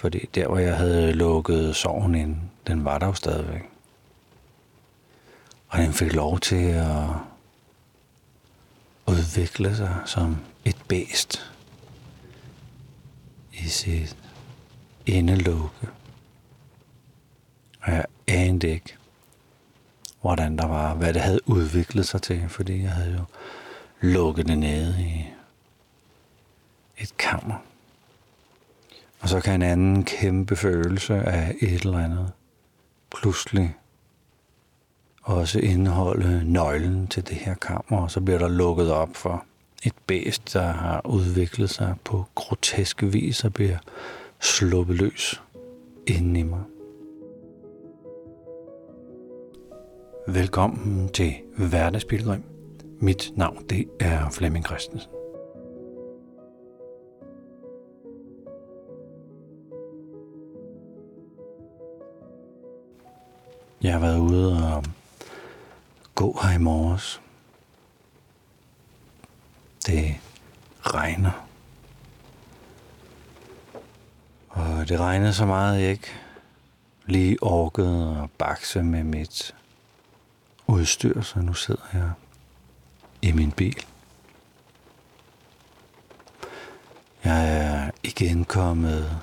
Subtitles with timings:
[0.00, 3.62] Fordi der, hvor jeg havde lukket sorgen ind, den var der jo stadigvæk.
[5.68, 7.06] Og den fik lov til at
[9.06, 11.52] udvikle sig som et bæst
[13.52, 14.16] i sit
[15.06, 15.88] indelukke.
[17.80, 18.96] Og jeg anede ikke,
[20.20, 23.24] hvordan der var, hvad det havde udviklet sig til, fordi jeg havde jo
[24.00, 25.26] lukket det nede i
[26.98, 27.69] et kammer.
[29.20, 32.32] Og så kan en anden kæmpe følelse af et eller andet
[33.16, 33.76] pludselig
[35.22, 39.44] også indeholde nøglen til det her kammer, og så bliver der lukket op for
[39.84, 43.78] et bæst, der har udviklet sig på groteske vis og bliver
[44.40, 45.42] sluppet løs
[46.06, 46.62] inden i mig.
[50.28, 52.42] Velkommen til Hverdagsbilledrøm.
[53.00, 55.19] Mit navn det er Flemming Christensen.
[63.82, 64.84] Jeg har været ude og
[66.14, 67.20] gå her i morges.
[69.86, 70.16] Det
[70.82, 71.46] regner.
[74.48, 76.12] Og det regnede så meget, jeg ikke
[77.06, 79.54] lige orkede at bakse med mit
[80.66, 82.10] udstyr, så nu sidder jeg
[83.22, 83.84] i min bil.
[87.24, 89.20] Jeg er igen kommet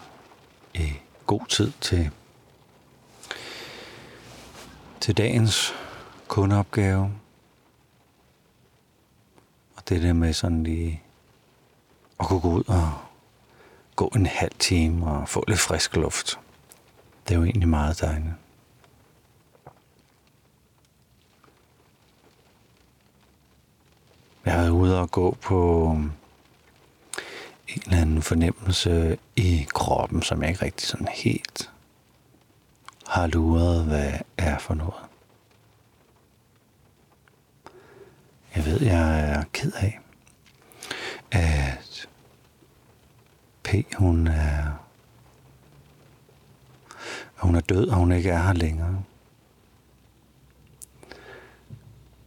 [0.73, 0.93] i
[1.25, 2.11] god tid til,
[5.07, 5.73] til dagens
[6.27, 7.11] kundeopgave.
[9.75, 11.03] Og det der med sådan lige
[12.19, 12.93] at kunne gå ud og
[13.95, 16.39] gå en halv time og få lidt frisk luft.
[17.27, 18.33] Det er jo egentlig meget dejligt.
[24.45, 25.91] Jeg har været ude og gå på
[27.67, 31.71] en eller anden fornemmelse i kroppen, som jeg ikke rigtig sådan helt
[33.17, 35.03] har luret, hvad er for noget.
[38.55, 39.99] Jeg ved, jeg er ked af,
[41.31, 42.09] at
[43.63, 44.87] P, hun er,
[47.35, 49.03] hun er død, og hun ikke er her længere.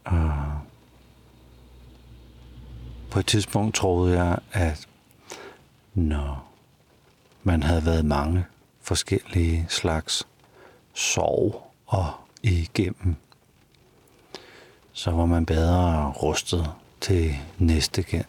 [0.04, 0.60] Og
[3.10, 4.88] på et tidspunkt troede jeg, at
[5.94, 6.50] når
[7.42, 8.46] man havde været mange
[8.80, 10.26] forskellige slags
[10.94, 12.12] sorg og
[12.42, 13.16] igennem,
[14.92, 18.26] så var man bedre rustet til næste, gang,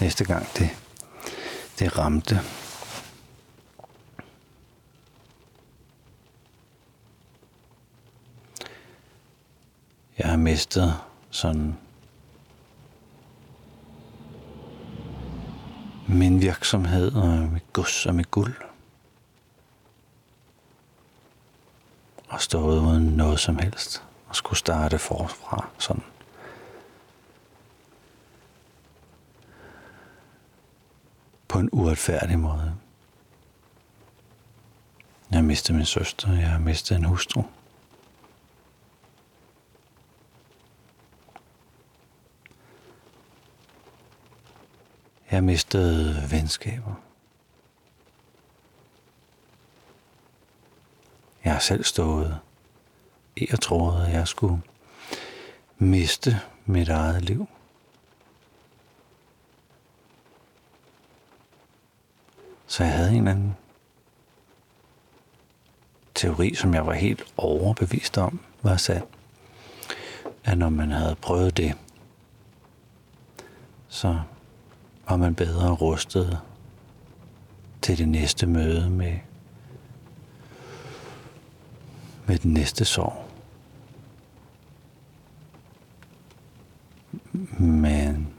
[0.00, 0.70] næste gang det,
[1.78, 2.40] det ramte.
[10.18, 10.94] Jeg har mistet
[11.30, 11.76] sådan
[16.08, 18.54] min virksomhed og mit gods og mit guld.
[22.34, 26.02] Og stået uden noget som helst og skulle starte forfra sådan.
[31.48, 32.74] På en uretfærdig måde.
[35.30, 37.42] Jeg har mistet min søster, jeg har mistet en hustru.
[45.30, 46.94] Jeg mistede venskaber.
[51.44, 52.40] Jeg har selv stået
[53.50, 54.62] Jeg troede, at jeg skulle
[55.78, 57.46] miste mit eget liv.
[62.66, 63.56] Så jeg havde en anden
[66.14, 69.06] teori, som jeg var helt overbevist om, var sand.
[70.44, 71.74] at når man havde prøvet det,
[73.88, 74.20] så
[75.08, 76.38] var man bedre rustet
[77.82, 79.18] til det næste møde med,
[82.26, 83.30] med den næste sorg.
[87.60, 88.34] Men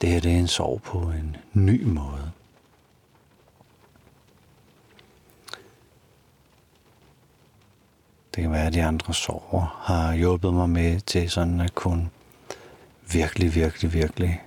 [0.00, 2.32] det her det er en sorg på en ny måde.
[8.34, 12.10] Det kan være, at de andre sorger har hjulpet mig med til sådan at kunne
[13.12, 14.42] virkelig, virkelig, virkelig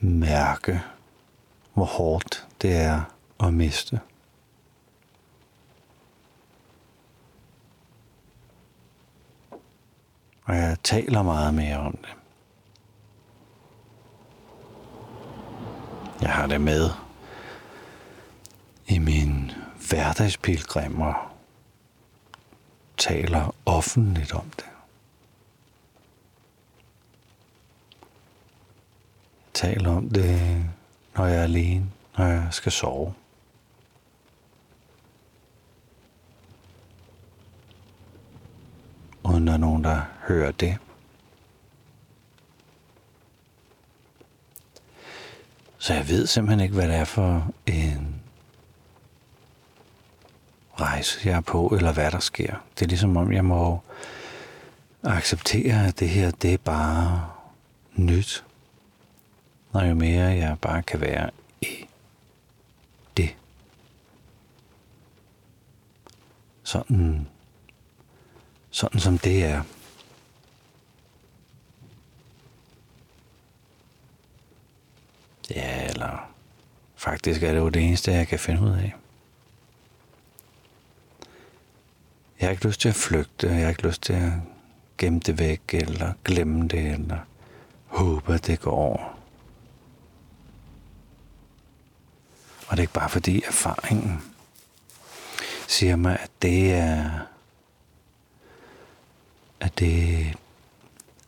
[0.00, 0.80] mærke,
[1.74, 3.02] hvor hårdt det er
[3.40, 4.00] at miste.
[10.50, 12.14] Og jeg taler meget mere om det.
[16.20, 16.90] Jeg har det med
[18.86, 19.52] i min
[19.88, 21.14] hverdagspilgrim og
[22.96, 24.64] taler offentligt om det.
[29.54, 30.64] taler om det,
[31.16, 31.90] når jeg er alene.
[32.18, 33.14] når jeg skal sove.
[39.40, 40.78] Uden der er nogen, der hører det.
[45.78, 48.22] Så jeg ved simpelthen ikke, hvad det er for en
[50.80, 52.54] rejse, jeg er på, eller hvad der sker.
[52.74, 53.80] Det er ligesom om, jeg må
[55.02, 57.30] acceptere, at det her, det er bare
[57.94, 58.44] nyt.
[59.72, 61.86] Når jo mere jeg bare kan være i
[63.16, 63.36] det.
[66.62, 67.26] Sådan,
[68.70, 69.62] sådan som det er.
[75.50, 76.30] Ja, eller
[76.96, 78.94] faktisk er det jo det eneste, jeg kan finde ud af.
[82.40, 84.32] Jeg har ikke lyst til at flygte, jeg har ikke lyst til at
[84.98, 87.18] gemme det væk, eller glemme det, eller
[87.86, 89.20] håbe, at det går over.
[92.66, 94.22] Og det er ikke bare fordi erfaringen
[95.68, 97.10] siger mig, at det er,
[99.60, 100.26] at det,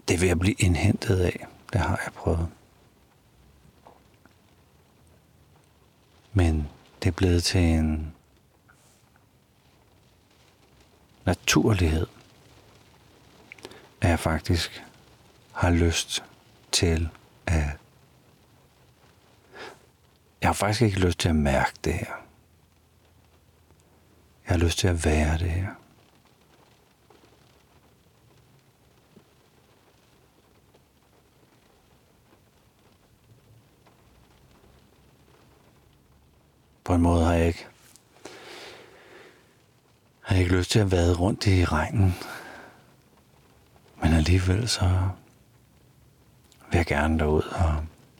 [0.09, 1.47] det vil jeg blive indhentet af.
[1.73, 2.49] Det har jeg prøvet.
[6.33, 6.69] Men
[7.03, 8.15] det er blevet til en
[11.25, 12.07] naturlighed,
[14.01, 14.85] at jeg faktisk
[15.53, 16.25] har lyst
[16.73, 17.09] til
[17.47, 17.65] at...
[20.41, 22.15] Jeg har faktisk ikke lyst til at mærke det her.
[24.47, 25.75] Jeg har lyst til at være det her.
[36.93, 37.67] På en måde har jeg ikke
[40.21, 42.15] har jeg ikke lyst til at vade rundt i regnen.
[44.03, 45.09] Men alligevel så
[46.71, 47.77] vil jeg gerne derud og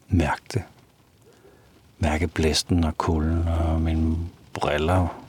[0.09, 0.63] mærke det.
[1.99, 4.17] Mærke blæsten og kulden, og mine
[4.53, 5.23] briller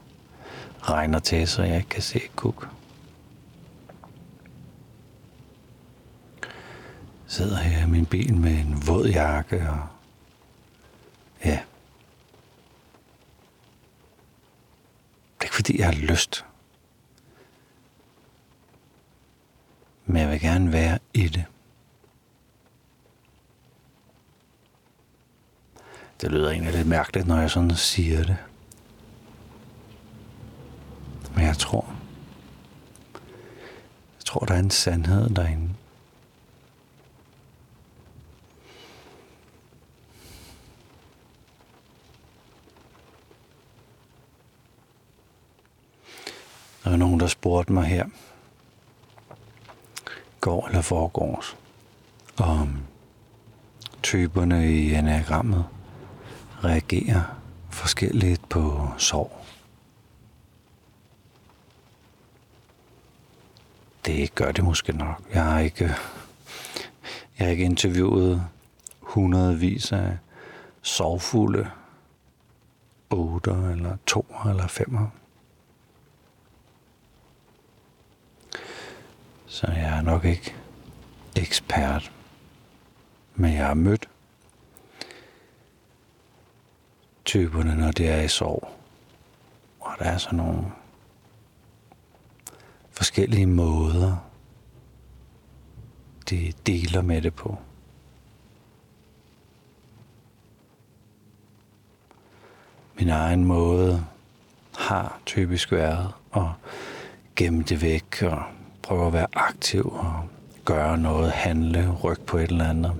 [0.81, 2.67] regner til, så jeg ikke kan se kuk.
[7.27, 9.87] Sidder her i min bil med en våd jakke og
[11.45, 11.59] ja.
[15.43, 16.45] Det er ikke fordi, jeg har lyst.
[20.05, 21.45] Men jeg vil gerne være i det.
[26.21, 28.37] Det lyder egentlig lidt mærkeligt, når jeg sådan siger det.
[31.35, 31.95] Men jeg tror,
[34.15, 35.69] jeg tror, der er en sandhed derinde.
[46.93, 48.05] Var nogen, der spurgte mig her,
[50.41, 51.57] går eller foregårs,
[52.37, 52.79] om
[54.03, 55.65] typerne i enagrammet
[56.63, 57.21] reagerer
[57.69, 59.45] forskelligt på sorg.
[64.05, 65.23] Det gør det måske nok.
[65.33, 65.85] Jeg har ikke,
[67.37, 68.47] jeg har ikke interviewet
[68.99, 70.17] hundredvis af
[70.81, 71.69] sorgfulde
[73.09, 75.07] otter eller to eller femmer.
[79.53, 80.55] Så jeg er nok ikke
[81.35, 82.11] ekspert.
[83.35, 84.09] Men jeg har mødt
[87.25, 88.69] typerne, når det er i sorg.
[89.79, 90.65] Og der er sådan nogle
[92.91, 94.29] forskellige måder,
[96.29, 97.57] de deler med det på.
[102.99, 104.05] Min egen måde
[104.77, 106.49] har typisk været at
[107.35, 108.43] gemme det væk og
[108.83, 110.27] prøve at være aktiv og
[110.65, 112.93] gøre noget, handle, rykke på et eller andet.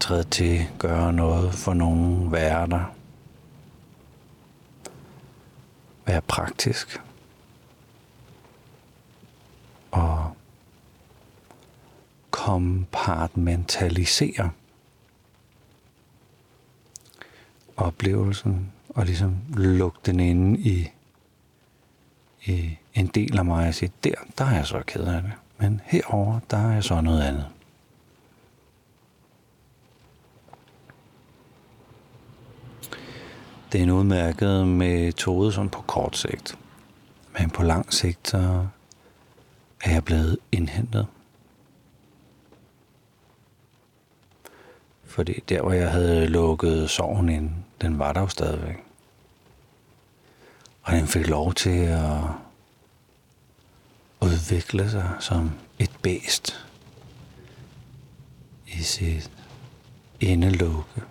[0.00, 2.92] Træde til, gøre noget for nogen, være der.
[6.06, 7.00] Være praktisk.
[9.90, 10.36] Og
[12.30, 14.50] kompartmentalisere
[17.76, 20.88] oplevelsen og ligesom lukke den inde i,
[22.44, 25.32] i en del af mig og sige, der, der er jeg så ked af det.
[25.58, 27.46] Men herover der er jeg så noget andet.
[33.72, 36.58] Det er en udmærket metode sådan på kort sigt.
[37.38, 38.66] Men på lang sigt, så
[39.84, 41.06] er jeg blevet indhentet.
[45.04, 47.50] Fordi der, hvor jeg havde lukket sorgen ind,
[47.80, 48.76] den var der jo stadigvæk.
[50.82, 52.20] Og den fik lov til at
[54.26, 56.66] udvikle sig som et bæst
[58.66, 59.30] i sit
[60.20, 61.02] indelukke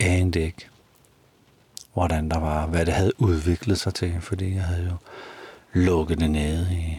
[0.00, 0.68] anede ikke,
[1.92, 4.96] hvordan der var, hvad det havde udviklet sig til, fordi jeg havde jo
[5.72, 6.98] lukket det nede i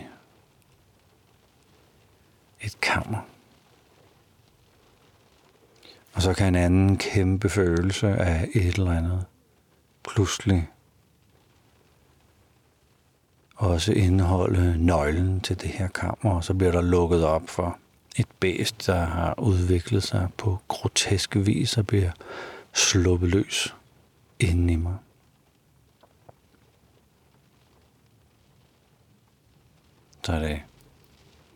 [2.62, 3.20] et kammer.
[6.14, 9.26] Og så kan en anden kæmpe følelse af et eller andet
[10.10, 10.70] pludselig
[13.56, 17.78] også indeholde nøglen til det her kammer, og så bliver der lukket op for
[18.16, 22.12] et bæst, der har udviklet sig på groteske vis og bliver
[22.74, 23.76] sluppet løs
[24.40, 24.96] inden i mig.
[30.24, 30.62] Så det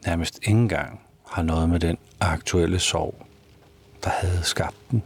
[0.05, 3.25] nærmest ikke engang har noget med den aktuelle sorg,
[4.03, 5.03] der havde skabt den.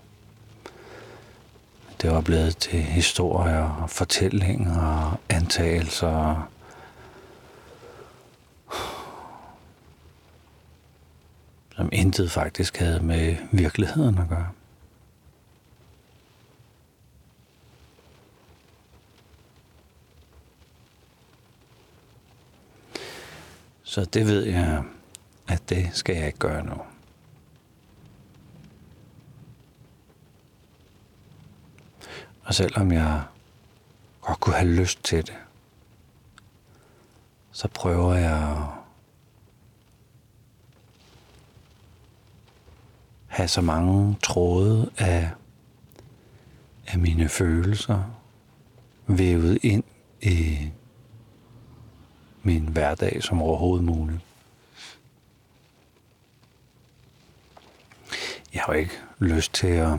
[2.02, 6.50] Det var blevet til historier, fortællinger, antagelser,
[11.94, 14.50] intet faktisk havde med virkeligheden at gøre.
[23.84, 24.84] Så det ved jeg,
[25.48, 26.82] at det skal jeg ikke gøre nu.
[32.44, 33.24] Og selvom jeg
[34.22, 35.38] godt kunne have lyst til det,
[37.52, 38.83] så prøver jeg at
[43.34, 45.30] have så mange tråde af,
[46.88, 48.04] af mine følelser
[49.08, 49.84] vævet ind
[50.22, 50.58] i
[52.44, 54.20] min hverdag som overhovedet muligt.
[58.54, 59.98] Jeg har jo ikke lyst til at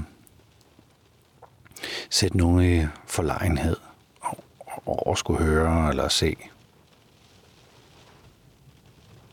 [2.10, 3.76] sætte nogen i forlegenhed
[4.86, 6.36] over skulle høre eller se,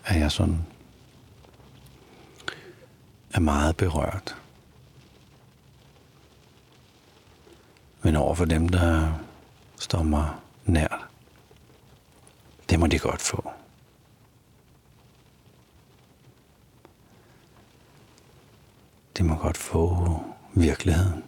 [0.05, 0.65] at jeg sådan
[3.33, 4.35] er meget berørt.
[8.01, 9.19] Men over for dem, der
[9.79, 10.29] står mig
[10.65, 11.09] nær,
[12.69, 13.51] det må de godt få.
[19.17, 20.19] De må godt få
[20.53, 21.23] virkeligheden,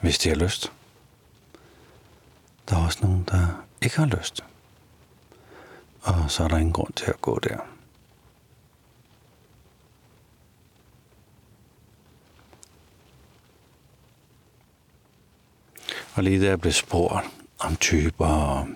[0.00, 0.72] hvis de har lyst.
[2.68, 4.44] Der er også nogen, der ikke har lyst.
[6.02, 7.75] Og så er der ingen grund til at gå der.
[16.16, 17.26] Og lige da jeg blev spurgt
[17.58, 18.68] om typer og,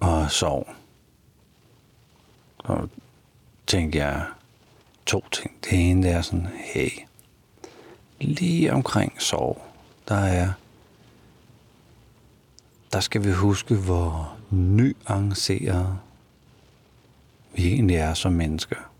[0.00, 0.68] og sov,
[2.66, 2.88] så
[3.66, 4.26] tænkte jeg
[5.06, 5.52] to ting.
[5.64, 6.90] Det ene det er sådan, hey,
[8.20, 9.66] lige omkring sov,
[10.08, 10.52] der er,
[12.92, 15.98] der skal vi huske, hvor nuanceret
[17.54, 18.93] vi egentlig er som mennesker.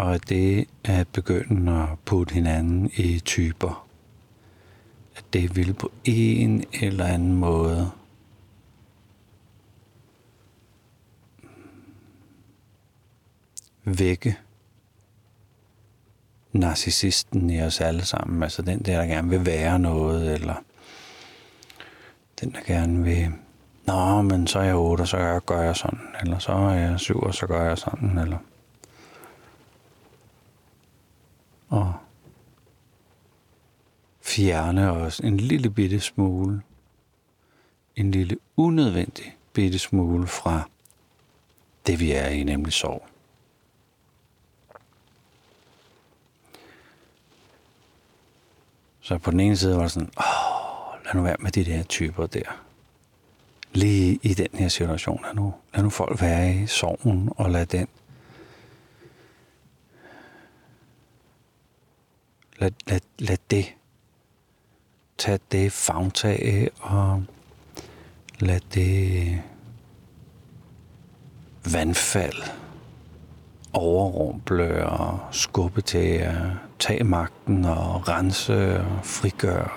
[0.00, 3.88] Og det at begynde at putte hinanden i typer,
[5.16, 7.90] at det vil på en eller anden måde
[13.84, 14.36] vække
[16.52, 18.42] narcissisten i os alle sammen.
[18.42, 20.54] Altså den der, der gerne vil være noget, eller
[22.40, 23.28] den, der gerne vil,
[23.86, 27.00] nå, men så er jeg 8, og så gør jeg sådan, eller så er jeg
[27.00, 28.38] 7, og så gør jeg sådan, eller
[31.70, 31.94] og
[34.20, 36.62] fjerne os en lille bitte smule,
[37.96, 40.68] en lille unødvendig bitte smule fra
[41.86, 43.06] det, vi er i, nemlig sorg.
[49.00, 51.82] Så på den ene side var det sådan, åh, lad nu være med de der
[51.82, 52.62] typer der.
[53.72, 57.66] Lige i den her situation, lad nu, lad nu folk være i sorgen, og lad
[57.66, 57.88] den
[62.60, 63.66] lad, lad, lad det
[65.18, 67.24] tage det fagtag og
[68.38, 69.42] lad det
[71.72, 72.42] vandfald
[73.72, 76.34] overrumple og skubbe til at
[76.78, 79.68] tage magten og rense og frigøre.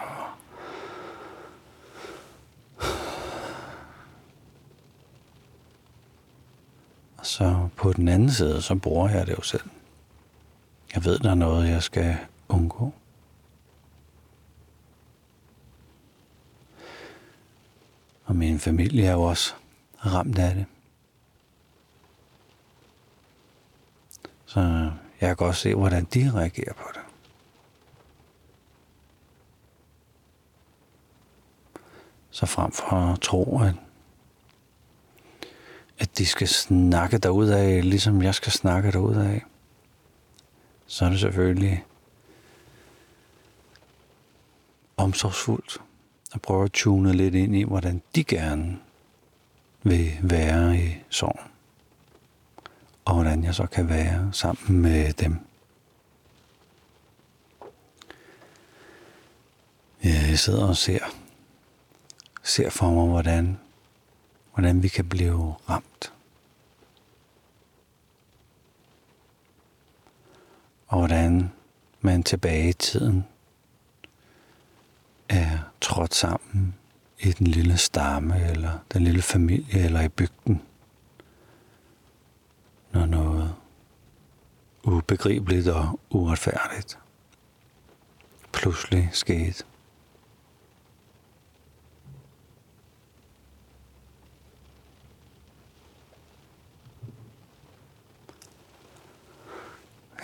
[7.23, 9.69] Så på den anden side, så bruger jeg det jo selv.
[10.95, 12.17] Jeg ved, der er noget, jeg skal
[12.53, 12.93] undgå.
[18.25, 19.53] Og min familie er jo også
[20.05, 20.65] ramt af det.
[24.45, 24.91] Så
[25.21, 27.01] jeg kan også se, hvordan de reagerer på det.
[32.29, 33.75] Så frem for at tro, at,
[35.99, 39.43] at de skal snakke derud af, ligesom jeg skal snakke derud af,
[40.85, 41.85] så er det selvfølgelig
[44.97, 45.81] omsorgsfuldt
[46.33, 48.79] og prøver at tune lidt ind i, hvordan de gerne
[49.83, 51.39] vil være i sorg.
[53.05, 55.37] Og hvordan jeg så kan være sammen med dem.
[60.03, 60.99] Jeg sidder og ser,
[62.43, 63.59] ser for mig, hvordan,
[64.53, 66.13] hvordan vi kan blive ramt.
[70.87, 71.51] Og hvordan
[72.01, 73.25] man tilbage i tiden
[75.29, 76.75] er trådt sammen
[77.19, 80.61] i den lille stamme, eller den lille familie, eller i bygden,
[82.91, 83.55] når noget
[84.83, 86.99] ubegribeligt og uretfærdigt
[88.53, 89.63] pludselig skete.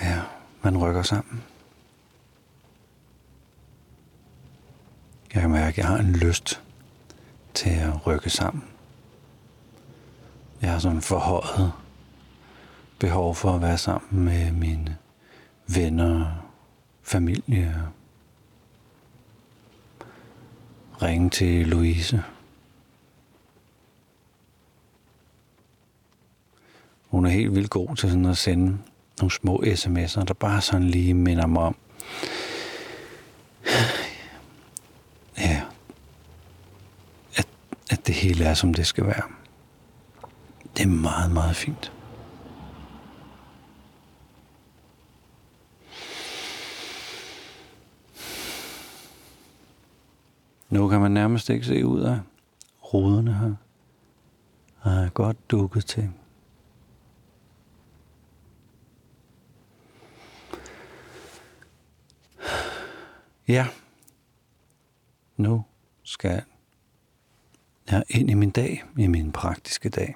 [0.02, 0.22] Ja,
[0.62, 1.44] man rykker sammen.
[5.80, 6.62] Jeg har en lyst
[7.54, 8.64] til at rykke sammen.
[10.62, 11.72] Jeg har sådan forhøjet
[13.00, 14.98] behov for at være sammen med mine
[15.68, 16.26] venner,
[17.04, 17.88] familie.
[21.02, 22.24] Ringe til Louise.
[27.08, 28.78] Hun er helt vildt god til sådan at sende
[29.20, 31.76] nogle små sms'er, der bare sådan lige minder mig om,
[35.40, 35.62] ja,
[37.36, 37.48] at,
[37.90, 39.24] at det hele er, som det skal være.
[40.78, 41.94] Det er meget, meget fint.
[50.70, 52.20] Nu kan man nærmest ikke se ud af
[52.94, 53.56] ruderne her.
[54.92, 56.10] er godt dukket til.
[63.48, 63.68] Ja,
[65.38, 65.66] nu
[66.04, 66.42] skal
[67.92, 70.16] ja, ind i min dag, i min praktiske dag.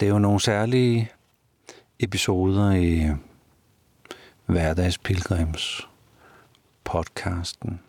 [0.00, 1.10] Det er jo nogle særlige
[1.98, 3.10] episoder i
[4.46, 5.88] Hverdagspilgrims
[6.84, 7.80] podcasten.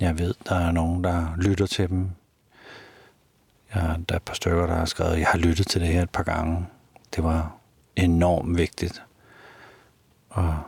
[0.00, 2.10] Jeg ved, der er nogen, der lytter til dem.
[3.74, 6.02] Ja, der er et par stykker, der har skrevet, jeg har lyttet til det her
[6.02, 6.66] et par gange.
[7.16, 7.56] Det var
[7.96, 9.02] enormt vigtigt
[10.28, 10.62] og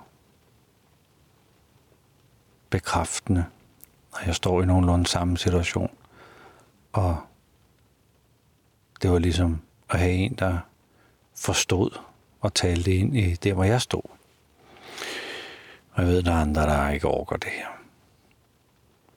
[2.71, 3.45] bekræftende,
[4.13, 5.91] når jeg står i nogenlunde samme situation.
[6.93, 7.19] Og
[9.03, 10.59] det var ligesom at have en, der
[11.37, 11.99] forstod
[12.41, 14.03] og talte ind i det, hvor jeg stod.
[15.93, 17.67] Og jeg ved, der er andre, der ikke overgår det her.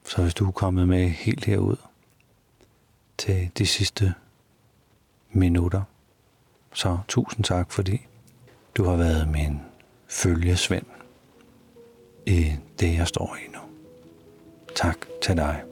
[0.06, 1.76] Så hvis du er kommet med helt herud
[3.18, 4.14] til de sidste
[5.32, 5.82] minutter,
[6.74, 8.06] så tusind tak, fordi
[8.78, 9.62] du har været min
[10.08, 10.86] følgesvend
[12.26, 13.60] i det, jeg står i nu.
[14.76, 15.64] Tak til dig.